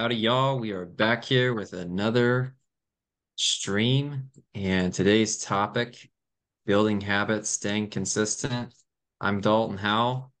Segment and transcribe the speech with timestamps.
[0.00, 0.58] Howdy, y'all.
[0.58, 2.54] We are back here with another
[3.36, 6.08] stream, and today's topic
[6.64, 8.72] building habits, staying consistent.
[9.20, 10.32] I'm Dalton Howell,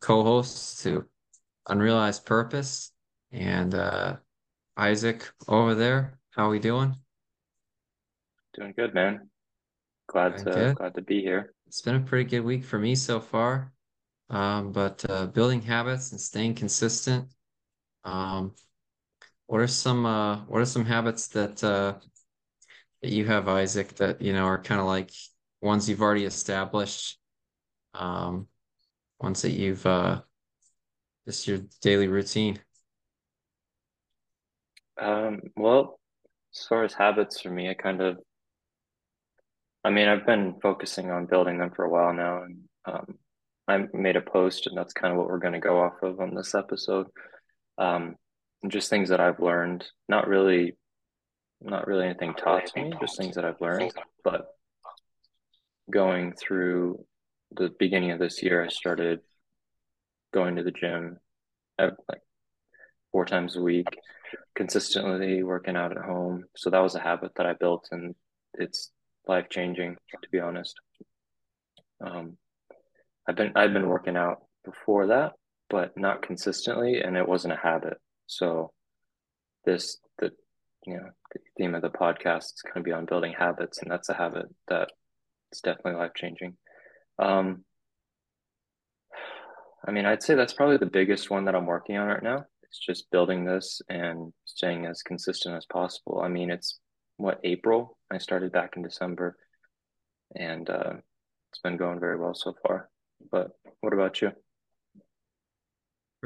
[0.00, 1.06] co host to
[1.66, 2.92] Unrealized Purpose,
[3.32, 4.16] and uh,
[4.76, 6.18] Isaac over there.
[6.32, 6.94] How are we doing?
[8.52, 9.30] Doing good, man.
[10.08, 10.76] Glad Doing to good.
[10.76, 11.54] glad to be here.
[11.68, 13.72] It's been a pretty good week for me so far.
[14.28, 17.32] Um, but uh, building habits and staying consistent.
[18.04, 18.52] Um,
[19.46, 21.94] what are some uh, what are some habits that uh,
[23.02, 25.10] that you have, Isaac, that you know are kind of like
[25.60, 27.18] ones you've already established,
[27.94, 28.48] um,
[29.20, 30.22] ones that you've uh,
[31.26, 32.58] just your daily routine.
[34.98, 36.00] Um, well,
[36.54, 38.18] as far as habits for me, I kind of,
[39.84, 43.18] I mean, I've been focusing on building them for a while now, and um,
[43.68, 46.20] I made a post, and that's kind of what we're going to go off of
[46.20, 47.08] on this episode.
[47.78, 48.16] Um,
[48.68, 50.76] just things that I've learned, not really,
[51.60, 53.92] not really anything taught to me, just things that I've learned.
[54.24, 54.46] But
[55.90, 57.04] going through
[57.52, 59.20] the beginning of this year, I started
[60.32, 61.18] going to the gym
[61.78, 62.22] uh, like
[63.12, 63.88] four times a week,
[64.54, 66.44] consistently working out at home.
[66.56, 68.14] So that was a habit that I built, and
[68.54, 68.90] it's
[69.26, 70.74] life changing, to be honest.
[72.00, 72.36] Um,
[73.28, 75.32] I've been I've been working out before that,
[75.70, 77.98] but not consistently, and it wasn't a habit.
[78.26, 78.72] So
[79.64, 80.32] this the
[80.86, 83.90] you know the theme of the podcast is going to be on building habits, and
[83.90, 84.90] that's a habit that
[85.50, 86.56] it's definitely life changing.
[87.18, 87.64] Um,
[89.86, 92.44] I mean, I'd say that's probably the biggest one that I'm working on right now.
[92.62, 96.20] It's just building this and staying as consistent as possible.
[96.20, 96.78] I mean, it's
[97.16, 97.96] what April.
[98.10, 99.36] I started back in December,
[100.34, 100.94] and uh,
[101.50, 102.88] it's been going very well so far.
[103.30, 104.32] But what about you?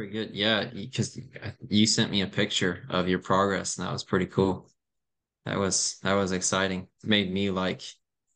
[0.00, 0.34] Pretty good.
[0.34, 1.20] Yeah, because
[1.68, 4.70] you sent me a picture of your progress, and that was pretty cool.
[5.44, 6.88] That was that was exciting.
[7.04, 7.82] It made me like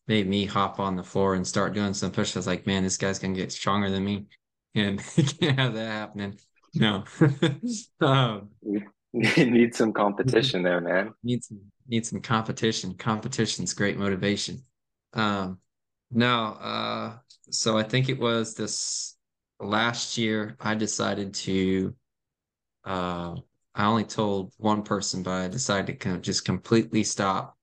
[0.06, 2.46] made me hop on the floor and start doing some push-ups.
[2.46, 4.26] Like, man, this guy's gonna get stronger than me,
[4.74, 6.38] and you can't have that happening.
[6.74, 7.04] No.
[8.02, 8.50] um,
[9.14, 11.14] need some competition there, man.
[11.22, 12.92] Need some need some competition.
[12.92, 14.62] Competition's great motivation.
[15.14, 15.60] Um,
[16.10, 17.16] no, uh,
[17.48, 19.13] so I think it was this
[19.64, 21.94] last year I decided to
[22.84, 23.36] uh
[23.74, 27.58] I only told one person, but I decided to kind of just completely stop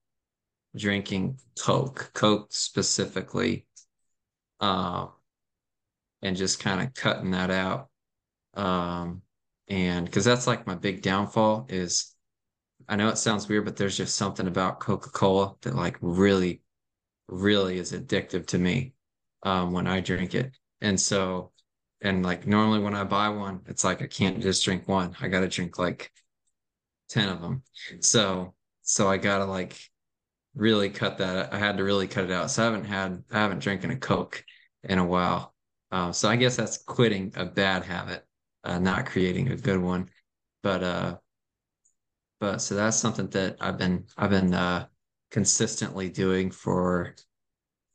[0.76, 3.66] drinking Coke, Coke specifically,
[4.60, 5.06] uh,
[6.22, 7.88] and just kind of cutting that out.
[8.54, 9.22] Um,
[9.68, 12.14] and because that's like my big downfall is
[12.88, 16.62] I know it sounds weird, but there's just something about Coca-Cola that like really,
[17.28, 18.94] really is addictive to me
[19.44, 20.52] um, when I drink it.
[20.80, 21.51] And so,
[22.02, 25.16] and like normally when I buy one, it's like I can't just drink one.
[25.20, 26.10] I got to drink like
[27.08, 27.62] 10 of them.
[28.00, 29.78] So, so I got to like
[30.54, 31.54] really cut that.
[31.54, 32.50] I had to really cut it out.
[32.50, 34.44] So I haven't had, I haven't drinking a Coke
[34.82, 35.54] in a while.
[35.92, 38.26] Uh, so I guess that's quitting a bad habit,
[38.64, 40.10] uh, not creating a good one.
[40.62, 41.16] But, uh,
[42.40, 44.86] but so that's something that I've been, I've been, uh,
[45.30, 47.14] consistently doing for,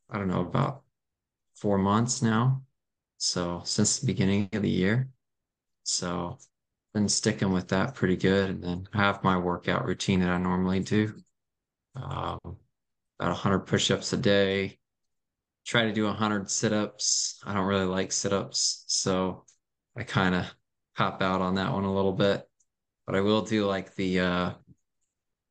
[0.09, 0.83] I don't know, about
[1.55, 2.63] four months now.
[3.17, 5.09] So since the beginning of the year.
[5.83, 6.37] So
[6.93, 8.49] been sticking with that pretty good.
[8.49, 11.15] And then have my workout routine that I normally do.
[11.95, 12.39] Um,
[13.19, 14.79] about 100 push-ups a day.
[15.65, 17.41] Try to do 100 sit-ups.
[17.45, 19.45] I don't really like sit-ups, so
[19.95, 20.45] I kind of
[20.95, 22.47] hop out on that one a little bit.
[23.05, 24.53] But I will do like the uh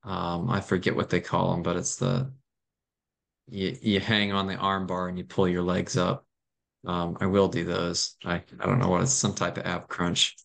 [0.04, 2.32] um I forget what they call them, but it's the
[3.48, 6.25] you you hang on the arm bar and you pull your legs up.
[6.86, 8.16] Um, I will do those.
[8.24, 10.36] I I don't know what it's some type of ab crunch,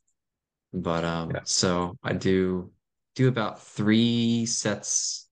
[0.73, 1.41] but um, Yeah.
[1.43, 2.71] so I do
[3.15, 5.29] do about three sets,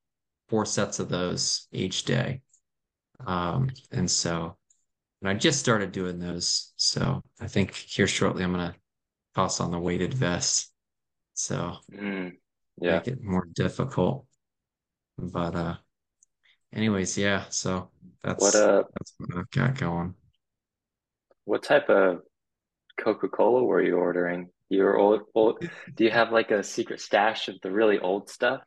[0.50, 2.42] four sets of those each day.
[3.26, 4.58] Um, and so
[5.22, 6.74] and I just started doing those.
[6.78, 8.76] So I think here shortly I'm gonna
[9.36, 10.72] toss on the weighted vest.
[11.36, 12.38] So Mm,
[12.82, 13.02] yeah.
[13.02, 14.26] make it more difficult.
[15.18, 15.78] But uh
[16.74, 17.92] anyways, yeah, so
[18.36, 20.16] What uh that's what I've got going.
[21.46, 22.22] What type of
[23.00, 24.50] Coca-Cola were you ordering?
[24.70, 25.64] Your old, old
[25.96, 28.62] do you have like a secret stash of the really old stuff?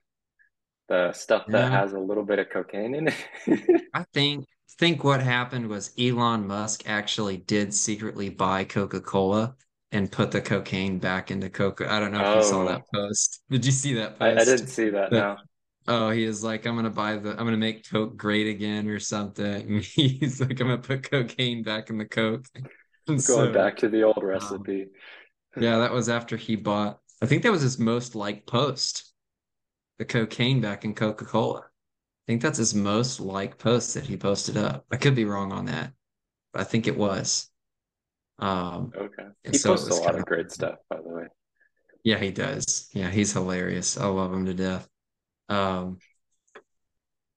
[0.88, 3.82] The stuff that Yeah, has a little bit of cocaine in it?
[3.94, 4.46] I think
[4.78, 9.54] think what happened was Elon Musk actually did secretly buy Coca-Cola
[9.92, 11.90] and put the cocaine back into Coca.
[11.92, 12.68] I don't know if you saw oh.
[12.68, 13.42] that Oh, post.
[13.50, 15.10] Did you see that I, I didn't see that.
[15.10, 15.36] That No.
[15.88, 18.98] Oh, he is like, I'm gonna buy the, I'm gonna make Coke great again or
[18.98, 19.80] something.
[19.94, 22.46] He's like, I'm gonna put cocaine back in the Coke.
[23.06, 24.86] Going so, back to the old um, recipe.
[25.56, 29.12] yeah, that was after he bought I think that was his most liked post,
[29.98, 31.60] the cocaine back in Coca-Cola.
[31.60, 34.84] I think that's his most liked post that he posted up.
[34.90, 35.92] I could be wrong on that,
[36.52, 37.48] but I think it was.
[38.40, 39.28] Um, Okay.
[39.44, 41.26] He so posts a lot of great stuff, by the way.
[42.02, 42.88] yeah, he does.
[42.92, 43.96] Yeah, he's hilarious.
[43.96, 44.88] I love him to death.
[45.52, 45.98] Um,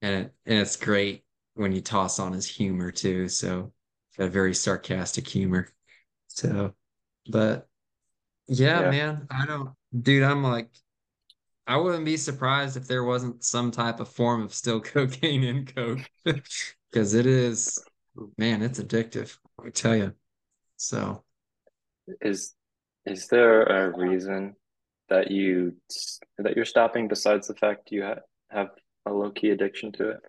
[0.01, 1.23] and it, and it's great
[1.55, 3.27] when you toss on his humor too.
[3.29, 3.71] So
[4.17, 5.69] got a very sarcastic humor.
[6.27, 6.73] So,
[7.27, 7.69] but
[8.47, 8.89] yeah, Yeah.
[8.89, 9.71] man, I don't,
[10.01, 10.69] dude, I'm like,
[11.67, 15.65] I wouldn't be surprised if there wasn't some type of form of still cocaine in
[15.65, 16.09] Coke
[16.91, 17.85] because it is,
[18.37, 19.37] man, it's addictive.
[19.63, 20.13] Me tell you.
[20.77, 21.23] So,
[22.21, 22.55] Is
[23.05, 24.55] is there a reason
[25.09, 25.75] that you
[26.37, 28.15] that you're stopping besides the fact you ha
[28.49, 28.69] have
[29.05, 30.19] a low-key addiction to it?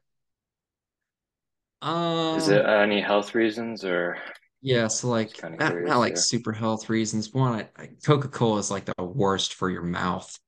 [2.36, 4.18] Is it um, any health reasons or
[4.62, 7.32] Yeah, so like not, not like super health reasons.
[7.32, 10.38] One, I, I, Coca-Cola is like the worst for your mouth.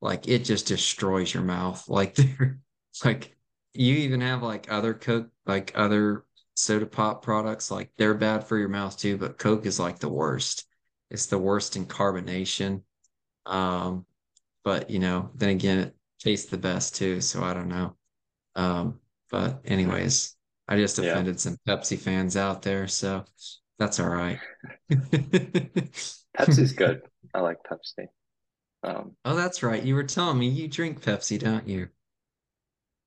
[0.00, 1.84] Like it just destroys your mouth.
[1.88, 2.58] Like there,
[3.04, 3.36] like
[3.74, 6.24] you even have like other Coke, like other
[6.54, 10.08] soda pop products, like they're bad for your mouth too, but Coke is like the
[10.08, 10.66] worst.
[11.10, 12.82] It's the worst in carbonation.
[13.46, 14.06] Um,
[14.64, 17.96] but you know, then again, it tastes the best too, so I don't know.
[18.56, 19.00] Um,
[19.30, 20.36] but anyways,
[20.68, 23.24] I just Yeah, offended some Pepsi fans out there, so
[23.78, 24.42] that's all right.
[26.38, 27.00] Pepsi's good.
[27.34, 28.08] I like Pepsi.
[28.84, 29.82] Um, Oh, that's right.
[29.82, 31.88] You were telling me you drink Pepsi, don't you?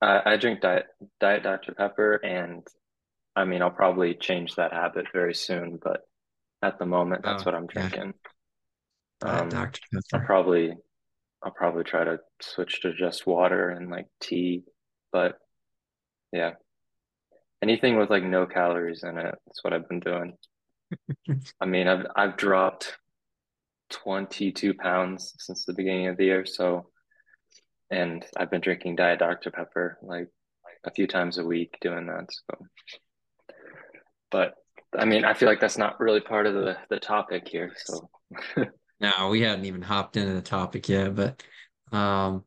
[0.00, 0.86] I, I drink Diet
[1.20, 1.72] Diet Dr.
[1.74, 2.66] Pepper, and
[3.36, 6.08] I mean I'll probably change that habit very soon, but
[6.62, 8.14] at the moment that's Oh, what I'm drinking.
[8.14, 8.35] Diet
[9.22, 9.80] Um, Dr.
[10.12, 10.74] I'll probably
[11.42, 14.64] I'll probably try to switch to just water and like tea,
[15.12, 15.38] but
[16.32, 16.52] yeah,
[17.62, 19.34] anything with like no calories in it.
[19.46, 20.34] That's what I've been doing.
[21.60, 22.98] I mean, I've I've dropped
[23.90, 26.90] 22 pounds since the beginning of the year, so
[27.90, 29.50] and I've been drinking Diet Dr.
[29.50, 30.28] Pepper like
[30.84, 32.28] a few times a week doing that.
[32.32, 32.66] So,
[34.30, 34.54] but
[34.96, 37.72] I mean, I feel like that's not really part of the the topic here.
[37.76, 38.08] So,
[39.00, 41.42] No, we hadn't even hopped into the topic yet, but
[41.92, 42.44] um,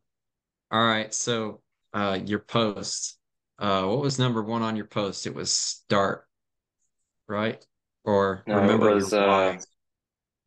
[0.72, 1.14] all right.
[1.14, 1.62] So,
[1.94, 3.18] uh, your post,
[3.60, 5.28] uh, what was number one on your post?
[5.28, 6.26] It was start,
[7.28, 7.64] right?
[8.04, 9.60] Or no, remember your was uh why.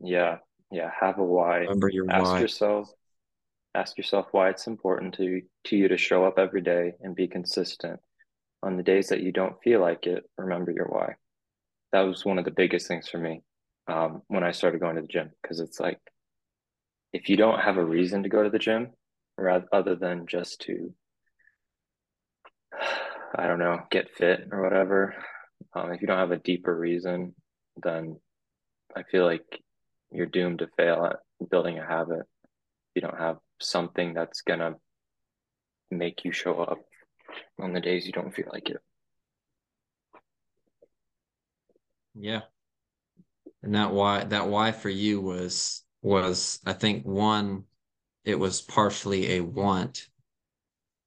[0.01, 0.39] yeah,
[0.71, 1.61] yeah, have a why.
[1.61, 2.41] Remember your Ask why.
[2.41, 2.93] yourself
[3.75, 7.29] ask yourself why it's important to to you to show up every day and be
[7.29, 8.01] consistent.
[8.65, 11.15] On the days that you don't feel like it, remember your why.
[11.93, 13.43] That was one of the biggest things for me
[13.89, 15.99] um, when I started going to the gym because it's like
[17.13, 18.91] if you don't have a reason to go to the gym,
[19.37, 20.95] rather other than just to,
[23.37, 25.15] I don't know, get fit or whatever,
[25.75, 27.35] um, if you don't have a deeper reason,
[27.83, 28.19] then
[28.97, 29.45] I feel like
[30.11, 32.21] you're doomed to fail at building a habit.
[32.21, 34.75] If you don't have something that's gonna
[35.91, 36.79] make you show up
[37.61, 38.81] on the days you don't feel like it.
[42.15, 42.41] Yeah.
[43.63, 47.65] And that why that why for you was was I think one,
[48.25, 50.09] it was partially a want,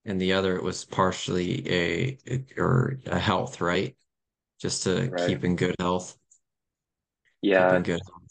[0.05, 2.17] and the other it was partially a
[2.57, 3.95] or a health, right?
[4.59, 5.15] Just to Right.
[5.17, 6.17] keep in good health,
[7.41, 8.25] Yeah, good health.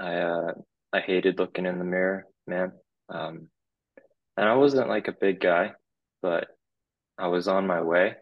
[0.00, 0.52] I uh
[0.92, 2.72] I hated looking in the mirror, man.
[3.10, 3.50] Um,
[4.36, 5.72] and I wasn't like a big guy,
[6.22, 6.48] but
[7.18, 8.16] I was on my way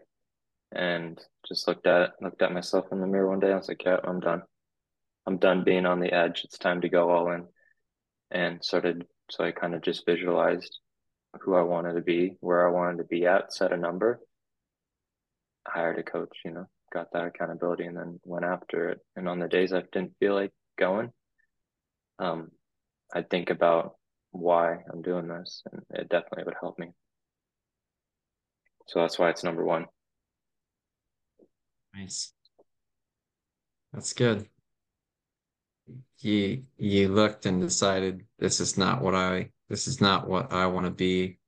[0.73, 3.53] and just looked at looked at myself in the mirror one day.
[3.53, 4.43] I was like, yeah, I'm done.
[5.27, 6.41] I'm done being on the edge.
[6.45, 7.45] It's time to go all in.
[8.31, 10.79] And started, so I kind of just visualized
[11.41, 14.21] who I wanted to be, where I wanted to be at, set a number,
[15.67, 18.99] hired a coach, you know, got that accountability and then went after it.
[19.17, 21.11] And on the days I didn't feel like going,
[22.19, 22.49] um,
[23.13, 23.95] I'd think about
[24.31, 26.91] why I'm doing this and it definitely would help me.
[28.87, 29.87] So that's why it's number one.
[31.93, 32.31] Nice.
[33.91, 34.47] That's good.
[36.19, 40.67] You you looked and decided this is not what I this is not what I
[40.67, 41.39] want to be.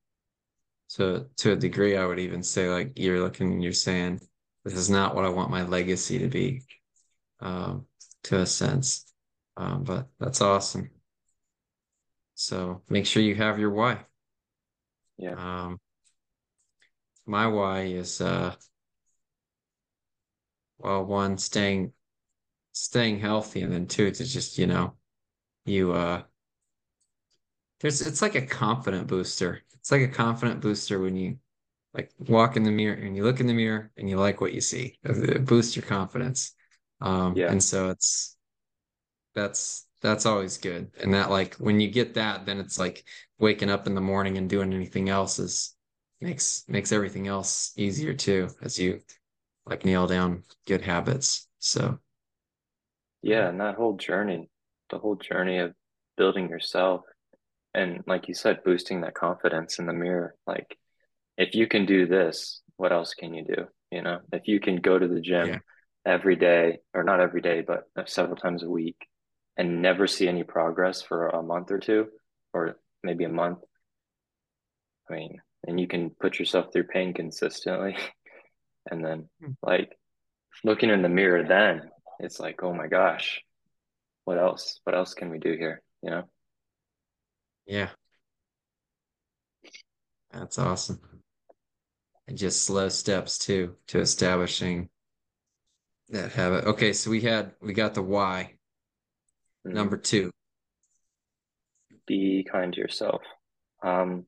[0.96, 4.22] To to a degree, I would even say like you're looking and you're saying
[4.66, 6.64] this is not what I want my legacy to be.
[7.40, 7.86] Um,
[8.24, 9.06] to a sense.
[9.58, 10.90] Um, but that's awesome.
[12.36, 14.06] So make sure you have your why.
[15.18, 15.34] Yeah.
[15.34, 15.80] Um,
[17.26, 18.56] my why is uh
[20.78, 21.94] well one staying
[22.74, 24.96] staying healthy and then two to just, you know,
[25.66, 26.24] you uh
[27.80, 29.62] there's it's like a confident booster.
[29.76, 31.38] It's like a confident booster when you
[31.94, 34.54] like walk in the mirror and you look in the mirror and you like what
[34.54, 35.00] you see.
[35.04, 36.54] It boosts your confidence.
[37.02, 37.48] Um, Yeah.
[37.48, 38.38] and so it's
[39.36, 40.92] that's that's always good.
[41.02, 43.06] And that like when you get that, then it's like
[43.40, 45.76] waking up in the morning and doing anything else is
[46.22, 49.02] makes makes everything else easier too as you
[49.66, 51.48] like nail down good habits.
[51.60, 52.00] So
[53.22, 54.50] Yeah, and that whole journey,
[54.90, 55.74] the whole journey of
[56.18, 57.02] building yourself
[57.74, 60.36] and like you said, boosting that confidence in the mirror.
[60.48, 60.78] Like
[61.38, 63.66] if you can do this, what else can you do?
[63.92, 65.58] You know, if you can go to the gym yeah.
[66.06, 68.98] every day, or not every day, but several times a week
[69.58, 72.08] and never see any progress for a month or two,
[72.54, 73.60] or maybe a month.
[75.10, 77.96] I mean, and you can put yourself through pain consistently.
[78.90, 79.52] And then, Hmm.
[79.62, 79.92] like,
[80.64, 83.42] looking in the mirror, then it's like, oh my gosh,
[84.26, 84.80] what else?
[84.84, 85.82] What else can we do here?
[86.02, 86.24] You know?
[87.66, 87.90] Yeah.
[90.32, 91.00] That's awesome.
[92.28, 94.90] And just slow steps too to establishing
[96.10, 96.66] that habit.
[96.66, 98.56] Okay, so we had we got the why.
[99.66, 99.74] Mhm.
[99.74, 100.32] Number two.
[102.06, 103.22] Be kind to yourself.
[103.82, 104.26] Um,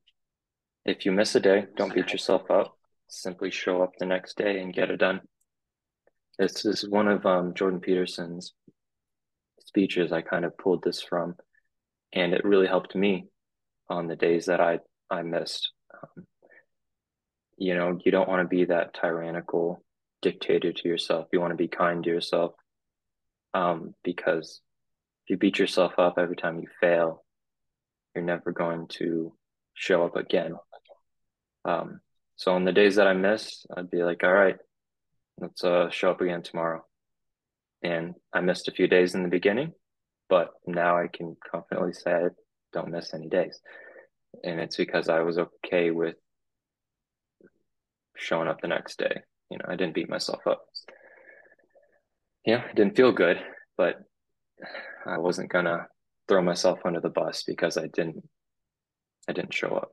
[0.84, 2.76] if you miss a day, don't beat yourself up.
[3.08, 5.20] Simply show up the next day and get it done.
[6.38, 8.54] This is one of um, Jordan Peterson's
[9.60, 10.12] speeches.
[10.12, 11.36] I kind of pulled this from,
[12.12, 13.26] and it really helped me
[13.88, 15.70] on the days that I I missed.
[15.94, 16.26] Um,
[17.58, 19.84] you know, you don't want to be that tyrannical
[20.22, 21.28] dictator to yourself.
[21.32, 22.54] You want to be kind to yourself,
[23.54, 24.60] um, because
[25.24, 27.24] if you beat yourself up every time you fail,
[28.14, 29.34] you're never going to
[29.74, 30.54] show up again.
[31.64, 32.00] Um,
[32.36, 34.56] so on the days that I miss, I'd be like, all right,
[35.38, 36.84] let's uh, show up again tomorrow.
[37.82, 39.72] And I missed a few days in the beginning,
[40.28, 42.28] but now I can confidently say I
[42.72, 43.60] don't miss any days.
[44.44, 46.16] And it's because I was okay with
[48.16, 49.22] showing up the next day.
[49.50, 50.62] You know, I didn't beat myself up.
[52.46, 53.38] Yeah, it didn't feel good,
[53.76, 53.96] but
[55.06, 55.86] I wasn't gonna
[56.28, 58.22] throw myself under the bus because I didn't
[59.28, 59.92] I didn't show up.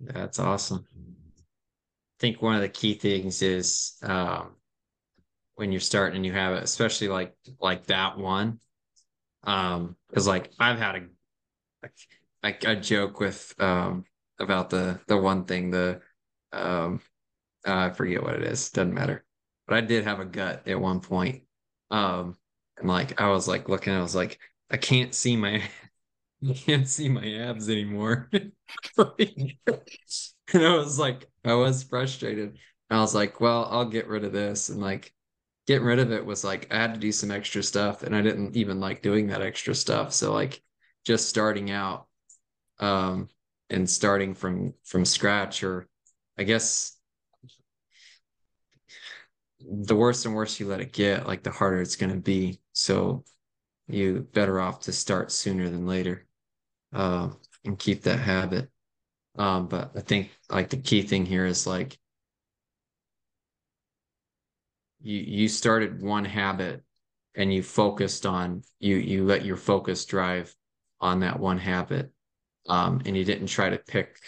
[0.00, 0.86] That's awesome.
[2.18, 4.56] I think one of the key things is um,
[5.56, 8.60] when you're starting a new habit, especially like like that one.
[9.44, 11.06] Um, because like I've had a
[12.42, 14.04] like I joke with um
[14.38, 16.00] about the the one thing, the
[16.52, 17.00] um
[17.66, 19.24] I forget what it is, doesn't matter.
[19.68, 21.44] But I did have a gut at one point.
[21.90, 22.36] Um,
[22.78, 24.38] and like I was like looking, I was like,
[24.70, 25.62] I can't see my
[26.50, 28.30] I can't see my abs anymore.
[30.54, 32.58] and I was like, I was frustrated.
[32.90, 34.68] I was like, well, I'll get rid of this.
[34.68, 35.12] And like
[35.66, 38.22] getting rid of it was like I had to do some extra stuff and I
[38.22, 40.12] didn't even like doing that extra stuff.
[40.12, 40.62] So like
[41.04, 42.06] just starting out
[42.80, 43.28] um
[43.70, 45.88] and starting from from scratch or
[46.38, 46.98] I guess
[49.60, 52.60] the worse and worse you let it get, like the harder it's going to be.
[52.72, 53.24] So
[53.88, 56.26] you better off to start sooner than later
[56.92, 57.30] uh,
[57.64, 58.70] and keep that habit.
[59.38, 61.98] Um, but I think like the key thing here is like
[65.00, 66.82] you you started one habit
[67.34, 70.54] and you focused on you you let your focus drive
[71.00, 72.10] on that one habit
[72.68, 74.18] um, and you didn't try to pick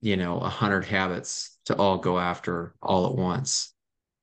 [0.00, 3.74] you know a hundred habits to all go after all at once.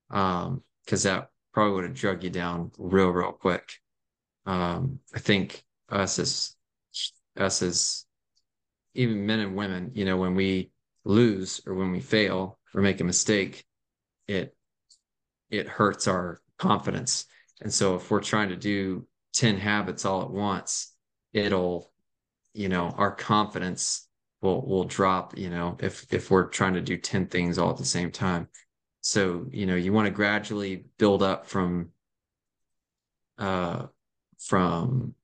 [0.09, 3.73] Um because that probably would have drug you down real real quick.
[4.45, 6.55] Um i think us as
[7.37, 8.05] us as
[8.93, 10.71] even men and women you know when we
[11.05, 13.65] lose or when we fail or make a mistake
[14.27, 14.55] it
[15.49, 17.25] it hurts our confidence.
[17.61, 20.93] And so if we're trying to do 10 habits all at once
[21.33, 21.91] it'll
[22.53, 24.07] you know our confidence
[24.41, 27.77] will will drop you know if if we're trying to do 10 things all at
[27.77, 28.47] the same time.
[29.01, 31.89] So you know you want to gradually build up from
[33.37, 33.87] uh
[34.39, 35.15] from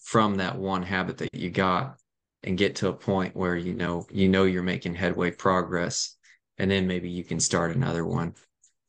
[0.00, 1.98] from that one habit that you got
[2.44, 6.16] and get to a point where you know you know you're making headway progress
[6.58, 8.34] and then maybe you can start another one.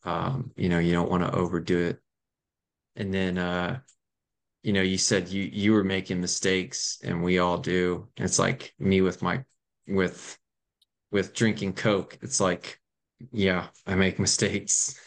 [0.03, 1.99] Um you know you don't want to overdo it.
[2.95, 3.79] And then uh
[4.63, 8.07] you know you said you you were making mistakes and we all do.
[8.17, 9.43] It's like me with my
[9.87, 10.37] with
[11.11, 12.79] with drinking coke it's like
[13.31, 14.99] yeah i make mistakes.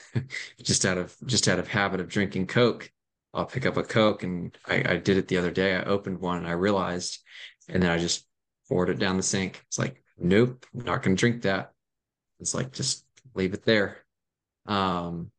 [0.62, 2.90] Just out of just out of habit of drinking coke
[3.34, 5.76] i'll pick up a coke and I, I did it the other day.
[5.76, 7.18] I opened one and i realized
[7.68, 8.27] and then i just
[8.68, 11.72] poured it down the sink it's like nope i'm not going to drink that
[12.40, 13.98] it's like just leave it there
[14.66, 15.30] um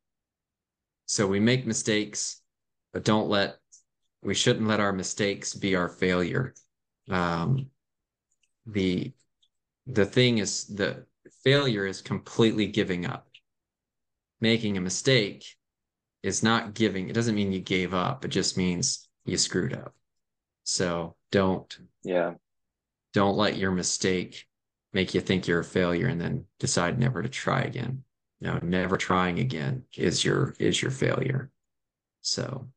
[1.06, 2.42] so we make mistakes
[2.94, 3.58] but don't let
[4.22, 6.54] we shouldn't let our mistakes be our failure
[7.10, 7.68] um
[8.66, 9.12] the
[9.88, 11.06] the thing is the
[11.44, 13.30] failure is completely giving up
[14.42, 15.46] making a mistake
[16.24, 17.10] is not giving.
[17.10, 18.26] It doesn't mean you gave up.
[18.26, 19.96] It just means you screwed up.
[20.64, 22.36] So don't Yeah.
[23.14, 24.46] Don't let your mistake
[24.94, 28.04] make you think you're a failure and then decide never to try again.
[28.42, 31.52] No, never trying again is your is your failure.
[32.22, 32.70] So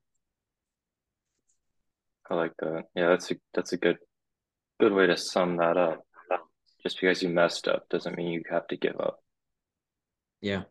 [2.30, 2.84] I like that.
[2.94, 3.98] Yeah, that's a that's a good
[4.80, 6.04] good way to sum that up.
[6.82, 9.18] Just because you messed up doesn't mean you have to give up.
[10.40, 10.64] yeah,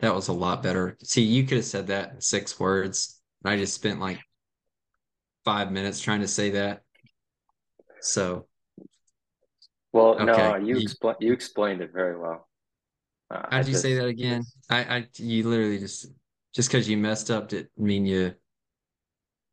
[0.00, 0.96] that was a lot better.
[1.02, 3.20] See, you could have said that in six words.
[3.44, 4.18] I just spent like
[5.44, 6.82] five minutes trying to say that.
[8.00, 8.46] So
[9.94, 10.66] Well, no, okay.
[10.66, 12.48] you You, explain you explained it very well.
[13.30, 14.44] Uh, how'd you say that again?
[14.68, 16.08] I, I you literally just
[16.52, 18.34] just because you messed up didn't mean you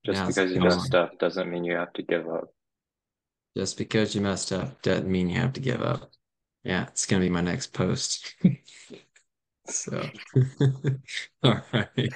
[0.04, 1.04] just because you messed gone.
[1.04, 2.52] up doesn't mean you have to give up.
[3.56, 6.10] Just because you messed up doesn't mean you have to give up.
[6.64, 8.34] Yeah, it's gonna be my next post.
[9.68, 10.04] So,
[11.44, 12.14] all right,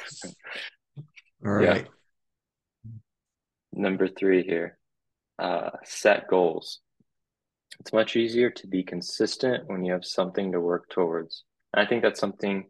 [1.45, 1.85] all right.
[1.85, 2.91] Yeah.
[3.71, 4.77] Number three here.
[5.39, 6.81] Uh, set goals.
[7.79, 11.43] It's much easier to be consistent when you have something to work towards.
[11.73, 12.65] I think that's something,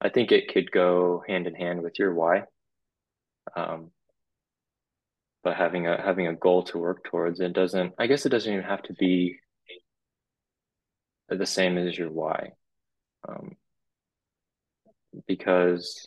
[0.00, 2.42] I think it could go hand in hand with your why.
[3.56, 3.90] Um,
[5.42, 8.52] but having a having a goal to work towards, it doesn't, I guess it doesn't
[8.52, 9.38] even have to be
[11.28, 12.50] the same as your why.
[13.26, 13.56] Um,
[15.26, 16.06] because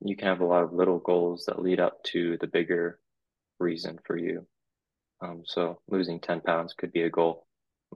[0.00, 2.98] you can have a lot of little goals that lead up to the bigger
[3.58, 4.46] reason for you.
[5.24, 7.46] Um, so losing 10 pounds could be a goal.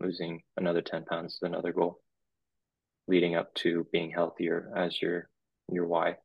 [0.01, 2.01] Losing another 10 pounds is another goal,
[3.07, 5.29] leading up to being healthier as your
[5.71, 6.17] your why.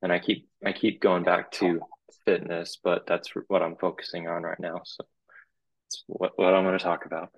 [0.00, 1.80] And I keep I keep going back to
[2.24, 4.80] fitness, but that's what I'm focusing on right now.
[4.84, 5.04] So
[5.88, 7.30] it's what, what I'm going to talk about.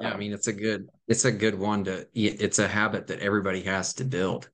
[0.00, 3.20] Yeah, I mean it's a good it's a good one to it's a habit that
[3.20, 4.48] everybody has to build.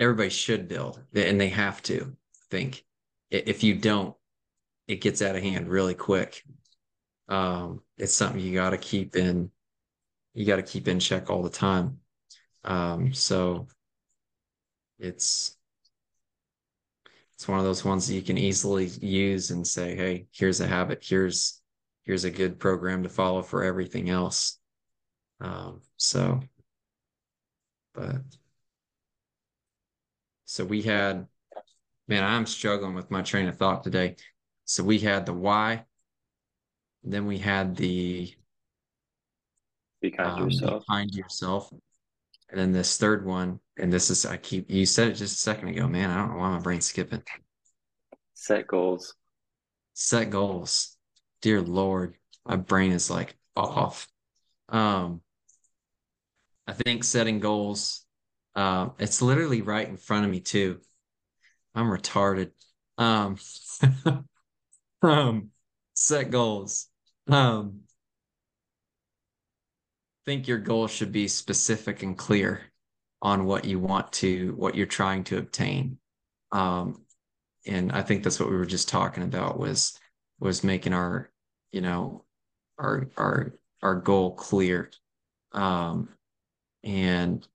[0.00, 2.16] Everybody should build, and they have to
[2.50, 2.82] think.
[3.30, 4.16] If you don't,
[4.90, 6.42] it gets out of hand really quick.
[7.28, 9.50] Um, it's something you got to keep in
[10.34, 11.98] you got to keep in check all the time.
[12.64, 13.68] Um, so
[14.98, 15.56] it's
[17.34, 20.66] it's one of those ones that you can easily use and say, hey, here's a
[20.66, 21.60] habit, here's
[22.04, 24.58] here's a good program to follow for everything else.
[25.40, 26.40] Um, so,
[27.94, 28.22] but
[30.46, 31.28] so we had,
[32.08, 34.16] man, I'm struggling with my train of thought today.
[34.70, 35.84] So we had the why,
[37.02, 38.32] then we had the
[40.00, 40.84] be kind to um, be yourself.
[40.88, 41.72] kind to yourself,
[42.50, 45.40] and then this third one, and this is I keep you said it just a
[45.40, 46.08] second ago, man.
[46.08, 47.20] I don't know why my brain's skipping.
[48.34, 49.16] Set goals.
[49.94, 50.96] Set goals.
[51.42, 52.14] Dear Lord,
[52.46, 54.06] my brain is like off.
[54.68, 55.20] Um,
[56.68, 58.06] I think setting goals,
[58.54, 60.80] um, it's literally right in front of me too.
[61.74, 62.52] I'm retarded.
[62.98, 63.36] Um,
[65.08, 65.50] um,
[65.94, 66.88] set goals.
[67.28, 67.80] Um,
[70.26, 72.62] think your goal should be specific and clear
[73.22, 75.98] on what you want to, what you're trying to obtain.
[76.52, 77.04] Um,
[77.66, 79.98] and I think that's what we were just talking about was
[80.38, 81.30] was making our,
[81.72, 82.24] you know,
[82.78, 84.90] our our our goal clear.
[85.52, 86.08] Um,
[86.82, 87.46] and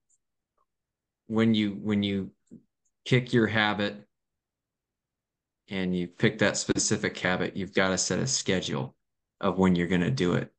[1.26, 2.30] when you when you
[3.04, 4.05] kick your habit
[5.68, 8.94] and you pick that specific habit, you've got to set a schedule
[9.40, 10.52] of when you're going to do it.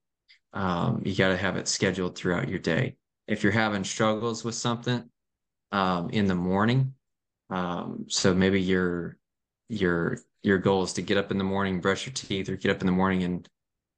[0.54, 2.98] Um, you got to have it scheduled throughout your day.
[3.28, 5.10] If you're having struggles with something
[5.72, 6.93] um, in the morning,
[7.50, 9.17] um, so maybe your
[9.70, 12.72] your your goal is to get up in the morning, brush your teeth, or get
[12.72, 13.50] up in the morning and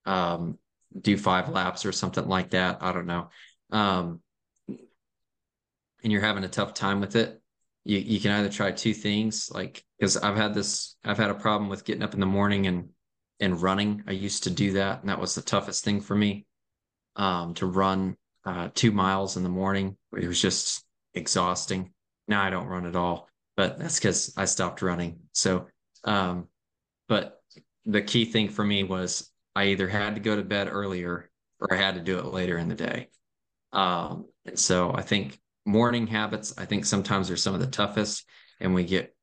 [0.05, 0.57] um,
[0.99, 2.79] do five laps or something like that.
[2.81, 3.29] I don't know.
[3.71, 4.21] Um,
[4.67, 7.41] and you're having a tough time with it,
[7.85, 11.35] you you can either try two things, like because I've had this, I've had a
[11.35, 12.89] problem with getting up in the morning and
[13.41, 14.03] and running.
[14.07, 16.45] I used to do that, and that was the toughest thing for me.
[17.15, 21.91] Um, to run uh, two miles in the morning, it was just exhausting.
[22.27, 25.19] Now I don't run at all, but that's because I stopped running.
[25.33, 25.67] So,
[26.03, 26.47] um,
[27.07, 27.41] but
[27.85, 31.73] the key thing for me was I either had to go to bed earlier or
[31.73, 33.09] I had to do it later in the day.
[33.73, 38.25] Um, and so I think morning habits, I think sometimes are some of the toughest,
[38.59, 39.15] and we get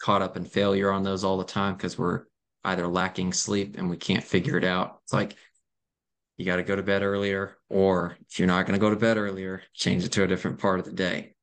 [0.00, 2.24] caught up in failure on those all the time because we're
[2.64, 5.00] either lacking sleep and we can't figure it out.
[5.04, 5.36] It's like
[6.36, 8.96] you got to go to bed earlier, or if you're not going to go to
[8.96, 11.34] bed earlier, change it to a different part of the day.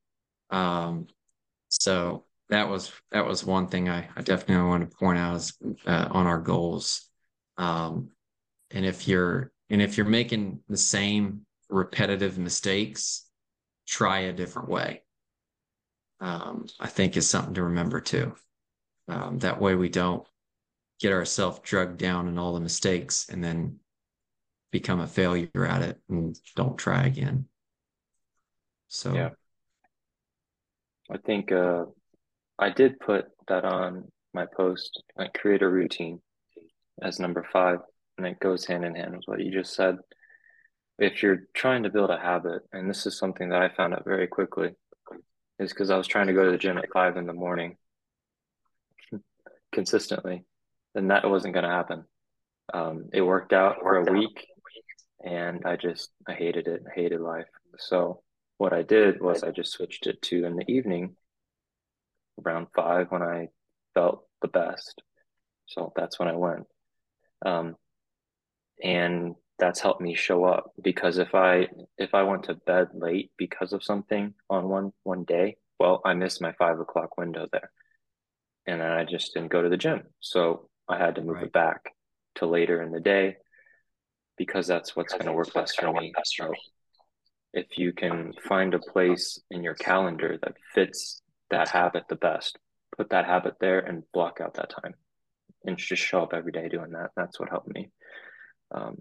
[0.52, 1.08] Um,
[1.70, 5.54] so that was that was one thing I, I definitely want to point out is
[5.88, 7.10] uh, on our goals.
[7.58, 8.10] Um,
[8.72, 13.26] and if you're and if you're making the same repetitive mistakes,
[13.88, 15.04] try a different way.
[16.20, 18.36] um, I think is something to remember too.
[19.08, 20.26] Um, that way we don't
[21.00, 23.80] get ourselves drugged down in all the mistakes and then
[24.72, 27.46] become a failure at it and don't try again.
[28.88, 29.30] So Yeah.
[31.10, 31.86] I think uh,
[32.58, 36.20] I did put that on my post, like create a routine
[37.02, 37.80] as number five,
[38.18, 39.98] and it goes hand in hand with what you just said.
[40.98, 44.06] If you're trying to build a habit, and this is something that I found out
[44.06, 44.72] very quickly,
[45.60, 47.78] is because I was trying to go to the gym at five in the morning
[49.76, 50.44] consistently,
[50.96, 52.06] then that wasn't going to happen.
[52.74, 54.48] Um, it worked out for a week,
[55.24, 56.84] and I just I hated it.
[56.90, 57.46] I hated life.
[57.78, 58.24] So
[58.58, 61.16] what I did was I just switched it to in the evening
[62.44, 63.50] around five when I
[63.94, 65.02] felt the best.
[65.68, 66.66] So that's when I went.
[67.46, 67.76] Um,
[68.82, 73.32] and that's helped me show up because if I if I went to bed late
[73.38, 77.72] because of something on one one day, well, I missed my five o'clock window there.
[78.68, 80.04] And then I just didn't go to the gym.
[80.20, 81.46] So I had to move right.
[81.46, 81.94] it back
[82.36, 83.38] to later in the day
[84.38, 86.14] because that's what's going to work best for me.
[86.26, 86.52] So
[87.54, 92.58] if you can find a place in your calendar that fits that habit the best,
[92.98, 94.96] put that habit there and block out that time
[95.64, 97.12] and just show up every day doing that.
[97.16, 97.90] That's what helped me.
[98.72, 98.98] Um,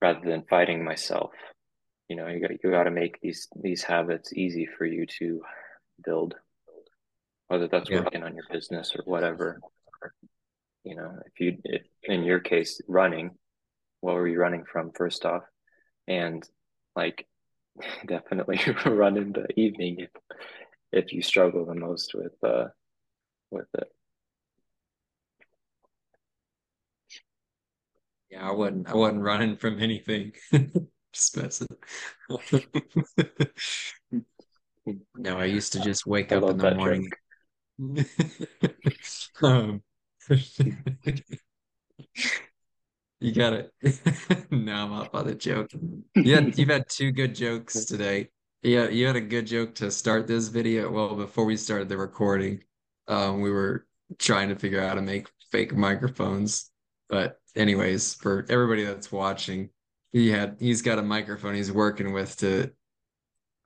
[0.00, 1.32] rather than fighting myself,
[2.08, 5.42] you know, you got you got to make these these habits easy for you to
[6.04, 6.34] build,
[7.52, 8.00] whether that's yeah.
[8.00, 9.60] working on your business or whatever.
[10.84, 13.32] You know, if you if in your case running,
[14.00, 15.42] what were you running from first off?
[16.08, 16.42] And
[16.96, 17.26] like
[18.06, 20.08] definitely run in the evening if,
[20.92, 22.68] if you struggle the most with uh
[23.50, 23.88] with it.
[28.30, 30.32] Yeah, I wasn't I wasn't running from anything.
[31.12, 31.36] Just
[35.14, 37.10] no, I used to just wake I up in the morning.
[39.42, 39.82] um,
[43.20, 43.72] you got it.
[44.50, 45.70] no, I'm off by the joke.
[46.14, 48.28] Yeah, you've had two good jokes today.
[48.62, 50.90] Yeah, you had a good joke to start this video.
[50.90, 52.62] Well, before we started the recording,
[53.08, 53.86] um, we were
[54.18, 56.70] trying to figure out how to make fake microphones.
[57.08, 59.70] But anyways, for everybody that's watching,
[60.12, 62.70] he had he's got a microphone he's working with to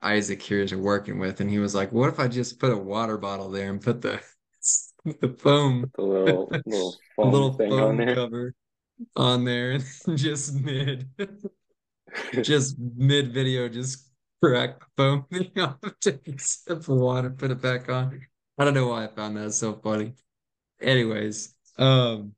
[0.01, 2.77] Isaac here is working with, and he was like, "What if I just put a
[2.77, 4.21] water bottle there and put the
[5.05, 8.53] the foam, the little little foam, little foam cover
[9.15, 9.83] on there, and
[10.17, 11.09] just mid,
[12.41, 14.09] just mid video, just
[14.41, 18.21] crack the foam thing off, take a sip of water, put it back on.
[18.57, 20.13] I don't know why I found that so funny.
[20.81, 22.33] Anyways, um,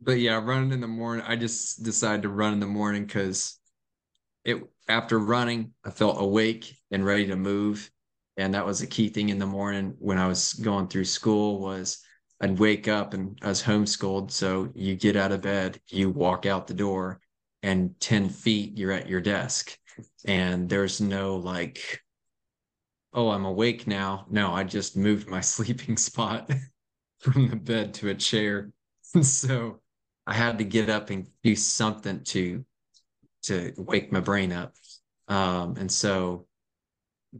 [0.00, 3.58] but yeah, running in the morning, I just decided to run in the morning because
[4.44, 7.90] it after running, I felt awake and ready to move.
[8.36, 11.60] And that was a key thing in the morning when I was going through school
[11.60, 11.98] was
[12.40, 14.30] I'd wake up and I was homeschooled.
[14.30, 17.20] So you get out of bed, you walk out the door,
[17.62, 19.76] and 10 feet, you're at your desk.
[20.24, 22.00] And there's no like,
[23.12, 24.26] oh, I'm awake now.
[24.30, 26.50] No, I just moved my sleeping spot
[27.20, 28.72] from the bed to a chair.
[29.22, 29.80] so
[30.26, 32.64] I had to get up and do something to
[33.42, 34.74] to wake my brain up.
[35.28, 36.46] Um, and so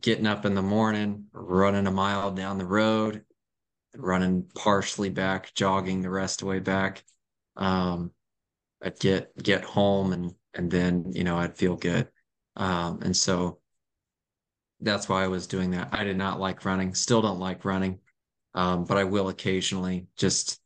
[0.01, 3.25] getting up in the morning, running a mile down the road,
[3.97, 7.05] running partially back, jogging the rest of the way back.
[7.57, 8.13] Um,
[8.83, 12.09] I'd get get home and and then you know I'd feel good.
[12.57, 13.61] Um, and so
[14.81, 15.91] that's why I was doing that.
[15.93, 18.01] I did not like running, still don't like running,
[18.55, 20.61] um, but I will occasionally just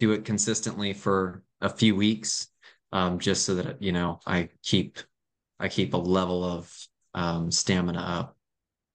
[0.00, 2.48] do it consistently for a few weeks
[2.94, 4.98] um, just so that you know I keep
[5.58, 6.72] I keep a level of
[7.12, 8.36] um, stamina up.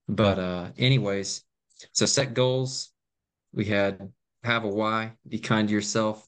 [0.08, 1.44] But uh, anyways,
[1.92, 2.92] so set goals.
[3.54, 4.12] We had
[4.44, 6.26] have a why, be kind to yourself,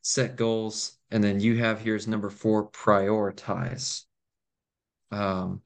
[0.00, 4.04] set goals, and then you have here's number four, prioritize.
[5.10, 5.62] Um,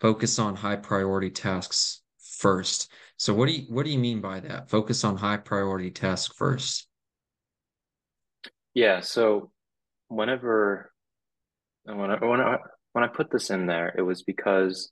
[0.00, 2.90] focus on high priority tasks first.
[3.16, 4.70] So what do you what do you mean by that?
[4.70, 6.88] Focus on high priority tasks first.
[8.74, 9.50] Yeah, so
[10.08, 10.92] whenever
[11.84, 12.58] when I, when I
[12.92, 14.90] when I put this in there, it was because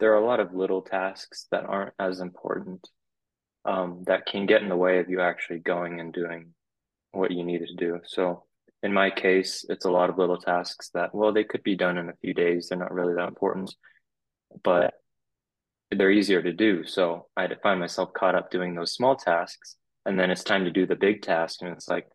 [0.00, 2.86] there are a lot of little tasks that aren't as important
[3.64, 6.52] um, that can get in the way of you actually going and doing
[7.12, 8.00] what you needed to do.
[8.04, 8.44] So
[8.82, 11.96] in my case, it's a lot of little tasks that well they could be done
[11.96, 12.68] in a few days.
[12.68, 13.74] They're not really that important,
[14.62, 14.94] but
[15.90, 16.84] they're easier to do.
[16.84, 20.70] So I find myself caught up doing those small tasks, and then it's time to
[20.70, 22.06] do the big task, and it's like,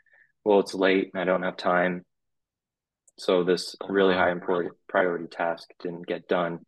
[0.43, 2.05] well, it's late and I don't have time
[3.19, 6.59] so this really high important priority task didn't get done.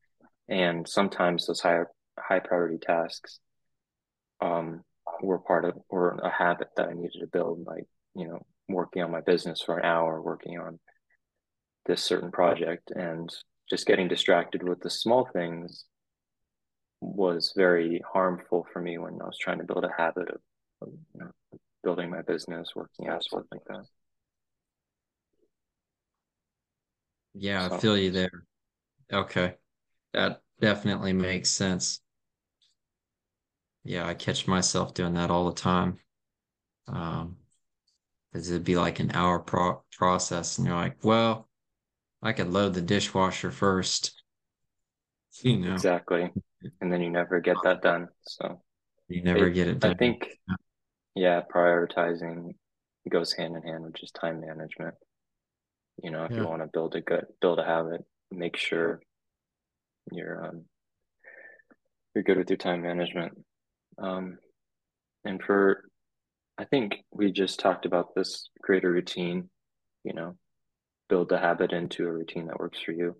[0.50, 1.88] And sometimes those higher
[2.20, 3.40] high priority tasks
[4.42, 4.82] um,
[5.22, 7.86] were part of or a habit that I needed to build, like
[8.16, 10.80] you know, working on my business for an hour, working on
[11.86, 13.30] this certain project, and
[13.70, 15.86] just getting distracted with the small things
[17.00, 20.42] was very harmful for me when I was trying to build a habit of,
[20.82, 21.32] of you know,
[21.84, 23.86] building my business, working out, stuff like that.
[27.34, 27.76] Yeah, so.
[27.76, 28.46] I feel you there.
[29.12, 29.56] Okay.
[30.13, 32.02] That definitely makes sense.
[33.84, 35.98] Yeah, I catch myself doing that all the time.
[36.88, 37.38] Um,
[38.32, 41.50] because it'd be like an hour pro- process, and you're like, well,
[42.22, 44.13] I could load the dishwasher first.
[45.44, 45.72] You know.
[45.72, 46.30] Exactly.
[46.82, 48.10] And then you never get that done.
[48.24, 48.62] So
[49.08, 49.91] you never it, get it done.
[49.91, 50.28] I think
[51.15, 52.54] yeah, prioritizing
[53.10, 54.96] goes hand in hand with just time management.
[56.01, 56.38] You know, if yeah.
[56.38, 58.01] you want to build a good build a habit,
[58.32, 59.01] make sure
[60.12, 60.65] you're um
[62.15, 63.34] you're good with your time management.
[64.01, 64.38] Um
[65.23, 65.84] and for
[66.58, 69.49] I think we just talked about this create a routine,
[70.04, 70.38] you know,
[71.10, 73.15] build a habit into a routine that works for you.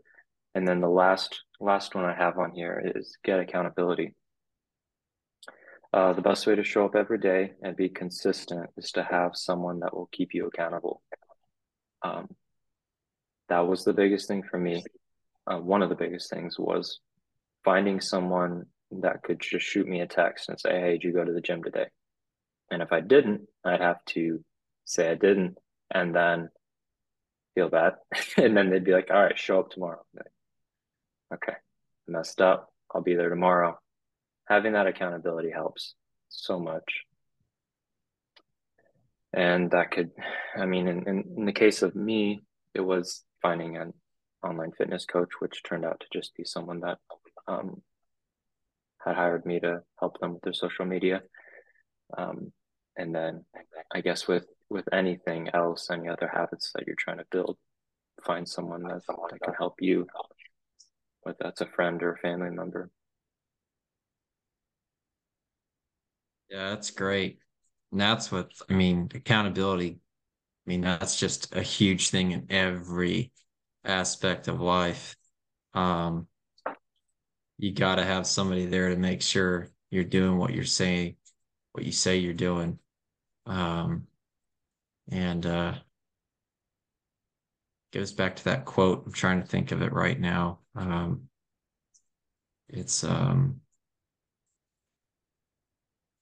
[0.56, 4.16] And then the last last one I have on here is get accountability.
[5.94, 9.36] Uh, the best way to show up every day and be consistent is to have
[9.36, 11.02] someone that will keep you accountable.
[12.02, 12.30] Um,
[13.52, 14.84] that was the biggest thing for me.
[15.46, 17.00] Uh, one of the biggest things was
[17.64, 21.24] finding someone that could just shoot me a text and say, Hey, did you go
[21.24, 21.88] to the gym today?
[22.72, 24.44] And if I didn't, I'd have to
[24.86, 25.58] say I didn't
[25.94, 26.50] and then
[27.54, 27.94] feel bad.
[28.38, 30.02] and then they'd be like, All right, show up tomorrow.
[30.16, 30.32] Like,
[31.36, 31.58] okay,
[32.08, 32.74] messed up.
[32.94, 33.78] I'll be there tomorrow
[34.52, 35.96] having that accountability helps
[36.28, 37.06] so much.
[39.34, 40.12] And that could,
[40.58, 42.42] I mean, in, in, in the case of me,
[42.74, 43.94] it was finding an
[44.44, 46.98] online fitness coach, which turned out to just be someone that
[47.48, 47.82] um,
[49.04, 51.22] had hired me to help them with their social media.
[52.18, 52.52] Um,
[52.98, 53.46] and then
[53.94, 57.58] I guess with, with anything else, any other habits that you're trying to build,
[58.26, 60.08] find someone that, that can help you,
[61.22, 62.90] whether that's a friend or a family member.
[66.50, 67.40] Yeah, that's great.
[67.92, 70.00] And that's what I mean, accountability.
[70.66, 73.32] I mean, that's just a huge thing in every
[73.84, 75.16] aspect of life.
[75.74, 76.28] Um,
[77.58, 81.16] you got to have somebody there to make sure you're doing what you're saying,
[81.74, 82.80] what you say you're doing.
[83.46, 84.08] Um,
[85.12, 85.74] and uh,
[87.92, 89.04] goes back to that quote.
[89.06, 90.60] I'm trying to think of it right now.
[90.76, 91.24] Um,
[92.70, 93.62] it's um,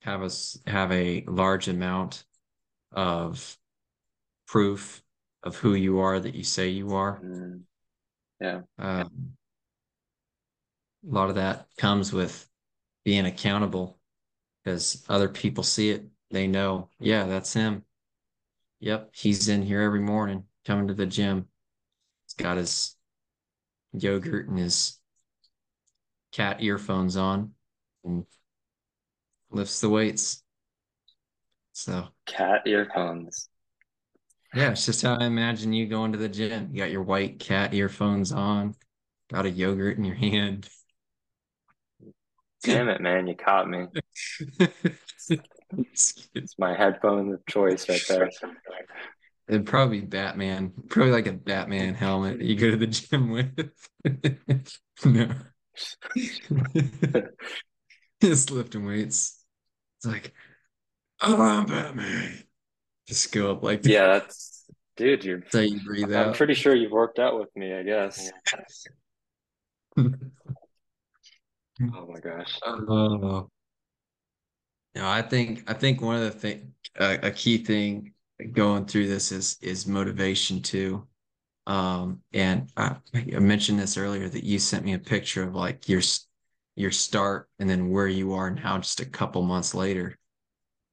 [0.01, 2.25] have us have a large amount
[2.91, 3.57] of
[4.49, 5.03] proof
[5.43, 7.21] of who you are that you say you are.
[7.21, 7.61] Mm.
[8.41, 8.61] Yeah.
[8.79, 9.33] Um,
[11.07, 12.49] a lot of that comes with
[13.05, 13.99] being accountable
[14.63, 16.05] because other people see it.
[16.31, 17.83] They know, yeah, that's him.
[18.79, 21.47] Yep, he's in here every morning coming to the gym.
[22.25, 22.95] He's got his
[23.93, 24.97] yogurt and his
[26.31, 27.51] cat earphones on
[28.03, 28.25] and
[29.51, 30.43] lifts the weights.
[31.73, 33.48] So cat earphones.
[34.53, 36.69] Yeah, it's just how I imagine you going to the gym.
[36.71, 38.75] You got your white cat earphones on,
[39.31, 40.67] got a yogurt in your hand.
[42.63, 43.85] Damn it, man, you caught me.
[45.29, 48.29] it's my headphone of choice right there.
[49.47, 53.29] It'd probably be Batman, probably like a Batman helmet that you go to the gym
[53.31, 53.71] with.
[55.05, 55.29] no.
[58.21, 59.43] Just lifting weights.
[59.97, 60.33] It's like,
[61.21, 62.43] oh, I'm Batman.
[63.09, 66.35] Just go up like Yeah, that's dude, you're so you breathe I'm out.
[66.35, 68.29] pretty sure you've worked out with me, I guess.
[69.97, 70.03] oh
[71.81, 72.59] my gosh.
[72.63, 73.49] Oh.
[74.95, 78.13] No, I think I think one of the thing uh, a key thing
[78.51, 81.07] going through this is is motivation too.
[81.65, 85.89] Um, and I, I mentioned this earlier that you sent me a picture of like
[85.89, 86.01] your
[86.75, 90.15] your start and then where you are now just a couple months later.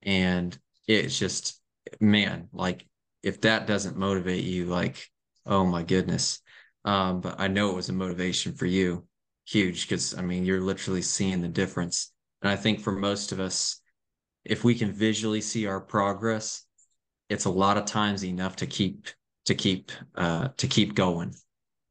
[0.03, 0.57] And
[0.89, 1.61] it's just,
[2.01, 2.87] man, like
[3.23, 5.09] if that doesn't motivate you, like,
[5.45, 6.41] oh my goodness.
[6.85, 9.07] Um, but I know it was a motivation for you,
[9.47, 12.13] huge, because I mean, you're literally seeing the difference.
[12.43, 13.81] And I think for most of us,
[14.45, 16.65] if we can visually see our progress,
[17.29, 19.09] it's a lot of times enough to keep
[19.47, 21.35] to keep uh to keep going.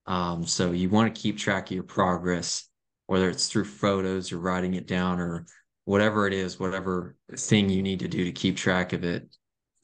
[0.08, 2.70] Um, so you want to keep track of your progress
[3.08, 5.46] whether it's through photos or writing it down or
[5.86, 9.28] whatever it is, whatever thing you need to do to keep track of it,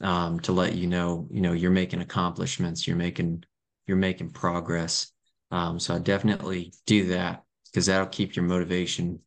[0.02, 3.44] um, to let you know, you know, you're making accomplishments, you're making,
[3.88, 5.12] you're making progress.
[5.52, 9.20] Um, so I definitely do that because that'll keep your motivation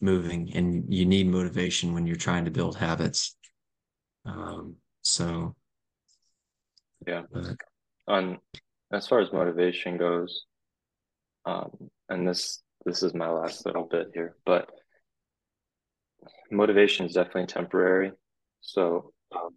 [0.00, 3.36] moving and you need motivation when you're trying to build habits.
[4.24, 5.54] Um, so
[7.06, 7.22] yeah.
[7.32, 7.56] But,
[8.08, 8.38] On
[8.92, 10.44] as far as motivation goes,
[11.46, 11.70] um,
[12.08, 14.70] and this this is my last little bit here, but
[16.50, 18.12] motivation is definitely temporary.
[18.60, 19.54] So, um,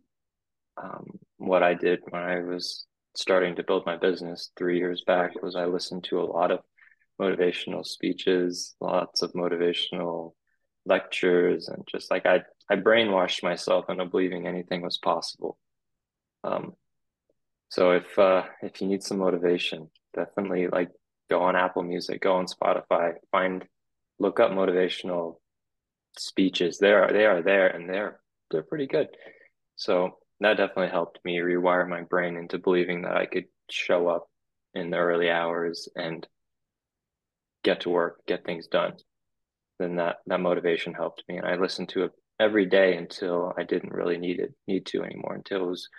[0.81, 5.41] um, what I did when I was starting to build my business three years back
[5.41, 6.59] was I listened to a lot of
[7.21, 10.33] motivational speeches, lots of motivational
[10.85, 15.57] lectures, and just like I, I brainwashed myself into believing anything was possible.
[16.43, 16.73] Um,
[17.69, 20.89] so if uh, if you need some motivation, definitely like
[21.29, 23.65] go on Apple Music, go on Spotify, find,
[24.19, 25.37] look up motivational
[26.17, 26.77] speeches.
[26.77, 28.19] They are they are there, and they're
[28.51, 29.07] they're pretty good.
[29.75, 34.27] So that definitely helped me rewire my brain into believing that I could show up
[34.73, 36.27] in the early hours and
[37.63, 38.93] get to work, get things done.
[39.79, 43.63] Then that that motivation helped me, and I listened to it every day until I
[43.63, 45.35] didn't really need it need to anymore.
[45.35, 45.89] Until it was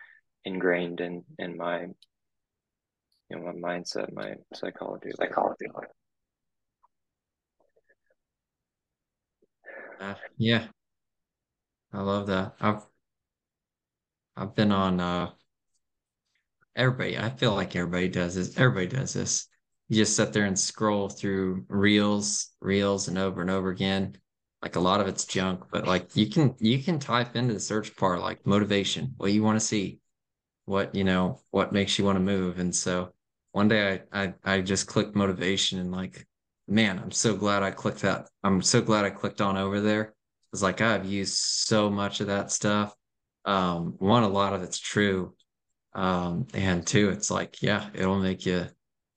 [0.45, 1.87] ingrained in in my
[3.31, 5.67] you know my mindset, my psychology, psychology.
[10.01, 10.67] Uh, yeah,
[11.93, 12.55] I love that.
[12.61, 12.85] I've
[14.37, 15.31] I've been on uh
[16.77, 17.19] everybody.
[17.19, 18.59] I feel like everybody does this.
[18.59, 19.49] Everybody does this.
[19.89, 24.17] You just sit there and scroll through reels, reels, and over and over again.
[24.63, 27.61] Like a lot of it's junk, but like you can you can type into the
[27.61, 30.01] search bar like motivation, what you want to see,
[30.65, 32.59] what you know, what makes you want to move.
[32.59, 33.13] And so
[33.53, 36.27] one day I I I just clicked motivation and like,
[36.67, 38.31] man, I'm so glad I clicked that.
[38.43, 40.15] I'm so glad I clicked on over there.
[40.53, 42.97] It's like I've used so much of that stuff
[43.45, 45.35] um, one, a lot of it's true.
[45.95, 48.67] Um, and two, it's like, yeah, it'll make you,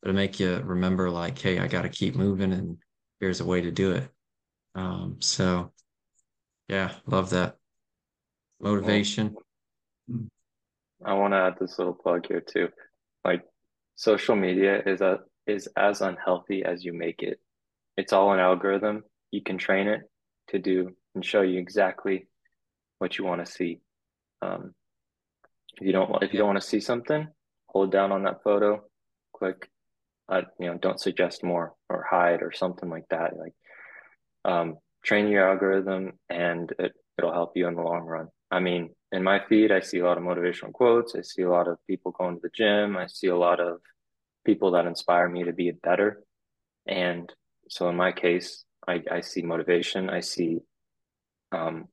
[0.03, 2.77] it'll make you remember like, hey, I got to keep moving and
[3.19, 4.09] here's a way to do it.
[4.75, 5.71] Um, so
[6.67, 7.55] yeah, love that
[8.59, 9.35] motivation.
[11.03, 12.69] I want to add this little plug here too.
[13.23, 13.43] Like
[13.95, 17.39] social media is a is as unhealthy as you make it.
[17.95, 19.03] It's all an algorithm.
[19.31, 20.01] You can train it
[20.49, 22.27] to do and show you exactly
[22.99, 23.79] what you want to see.
[24.41, 24.73] Um,
[25.80, 27.28] if you don't if you don't want to see something,
[27.67, 28.84] hold down on that photo,
[29.34, 29.69] click.
[30.30, 33.38] Uh, you know, don't suggest more or hide or something like that.
[33.38, 33.54] Like,
[34.43, 38.28] um, train your algorithm, and it it'll help you in the long run.
[38.52, 41.15] I mean, in my feed, I see a lot of motivational quotes.
[41.15, 42.97] I see a lot of people going to the gym.
[42.97, 43.80] I see a lot of
[44.45, 46.23] people that inspire me to be better.
[46.86, 47.32] And
[47.69, 50.10] so in my case, I, I see motivation.
[50.10, 50.60] I see
[51.52, 51.88] um,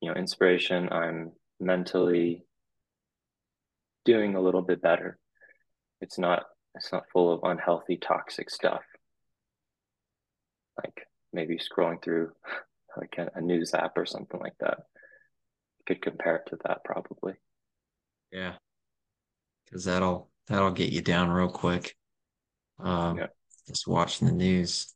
[0.00, 0.88] you know, inspiration.
[0.90, 2.44] I'm mentally
[4.04, 5.18] doing a little bit better.
[6.00, 8.82] It's not it's not full of unhealthy toxic stuff.
[10.82, 12.32] Like maybe scrolling through
[12.96, 14.78] like a, a news app or something like that.
[15.78, 17.34] You could compare it to that probably.
[18.30, 18.54] Yeah.
[19.70, 21.96] Cause that'll that'll get you down real quick.
[22.78, 23.26] Um yeah.
[23.66, 24.92] just watching the news.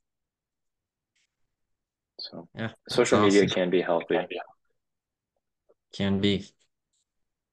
[2.20, 3.32] So yeah, social awesome.
[3.32, 4.18] media can be healthy
[5.92, 6.46] can be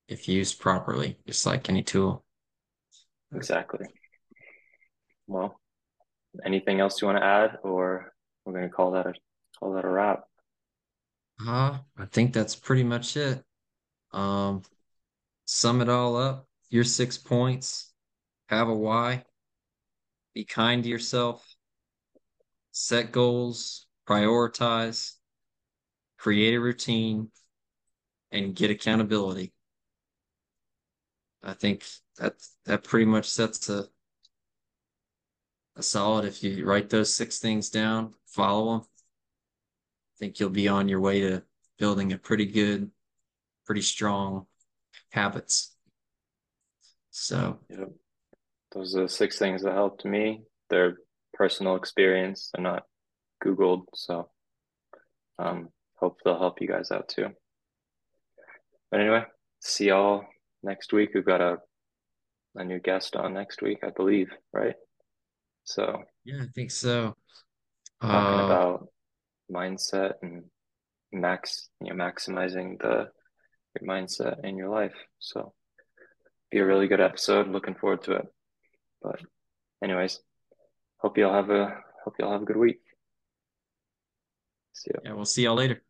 [0.08, 2.24] if used properly, just like any tool.
[3.34, 3.86] Exactly.
[5.28, 5.60] Well,
[6.46, 8.14] anything else you want to add, or
[8.46, 9.14] we're going to call that a
[9.60, 10.24] call that a wrap?
[11.46, 13.44] Uh, I think that's pretty much it.
[14.12, 14.62] Um,
[15.46, 16.48] sum it all up.
[16.70, 17.92] Your six points.
[18.50, 19.26] Have a why.
[20.34, 21.46] Be kind to yourself.
[22.72, 23.88] Set goals.
[24.08, 25.14] Prioritize.
[26.18, 27.30] Create a routine
[28.32, 29.54] and get accountability.
[31.44, 31.86] I think
[32.18, 32.36] that
[32.66, 33.88] that pretty much sets a
[35.76, 36.26] a solid.
[36.26, 41.00] If you write those six things down, follow them, I think you'll be on your
[41.00, 41.44] way to
[41.78, 42.90] building a pretty good,
[43.66, 44.48] pretty strong
[45.12, 45.76] habits.
[47.12, 47.92] So, yep.
[48.74, 50.44] those are the six things that helped me.
[50.70, 50.98] They're
[51.34, 52.50] personal experience.
[52.54, 52.84] They're not
[53.44, 53.84] Googled.
[53.94, 54.30] So,
[55.38, 57.30] um, hope they'll help you guys out too.
[58.92, 59.24] But anyway,
[59.60, 60.26] see y'all
[60.64, 61.12] next week.
[61.14, 61.58] We've got a
[62.56, 64.76] a new guest on next week, I believe, right?
[65.64, 67.16] So yeah, I think so.
[68.02, 68.88] Talking uh, about
[69.52, 70.46] mindset and
[71.12, 73.10] max, you know, maximizing the
[73.80, 74.96] your mindset in your life.
[75.20, 75.54] So
[76.52, 77.48] be a really good episode.
[77.48, 78.28] Looking forward to it.
[79.02, 79.22] But
[79.84, 80.20] anyways,
[80.98, 82.80] hope y'all have a hope y'all have a good week.
[84.74, 85.02] See you.
[85.04, 85.82] Yeah, we'll see y'all later.